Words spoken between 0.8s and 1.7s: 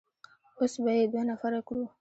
به يې دوه نفره